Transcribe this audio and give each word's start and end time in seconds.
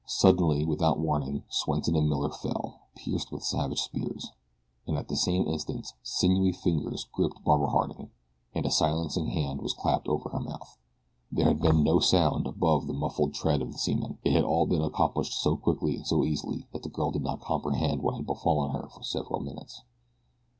Suddenly, 0.07 0.65
without 0.65 0.97
warning, 0.97 1.43
Swenson 1.47 1.95
and 1.95 2.09
Miller 2.09 2.31
fell, 2.31 2.79
pierced 2.95 3.31
with 3.31 3.43
savage 3.43 3.81
spears, 3.83 4.31
and 4.87 4.97
at 4.97 5.09
the 5.09 5.15
same 5.15 5.47
instant 5.47 5.93
sinewy 6.01 6.51
fingers 6.53 7.03
gripped 7.13 7.43
Barbara 7.43 7.67
Harding, 7.69 8.09
and 8.55 8.65
a 8.65 8.71
silencing 8.71 9.27
hand 9.27 9.61
was 9.61 9.75
clapped 9.75 10.07
over 10.07 10.29
her 10.29 10.39
mouth. 10.39 10.79
There 11.31 11.45
had 11.45 11.59
been 11.61 11.83
no 11.83 11.99
sound 11.99 12.47
above 12.47 12.87
the 12.87 12.93
muffled 12.93 13.35
tread 13.35 13.61
of 13.61 13.73
the 13.73 13.77
seamen. 13.77 14.17
It 14.23 14.31
had 14.31 14.43
all 14.43 14.65
been 14.65 14.81
accomplished 14.81 15.33
so 15.39 15.55
quickly 15.55 15.97
and 15.97 16.07
so 16.07 16.23
easily 16.25 16.65
that 16.73 16.81
the 16.81 16.89
girl 16.89 17.11
did 17.11 17.21
not 17.21 17.41
comprehend 17.41 18.01
what 18.01 18.15
had 18.15 18.25
befallen 18.25 18.71
her 18.71 18.89
for 18.89 19.03
several 19.03 19.39
minutes. 19.41 19.83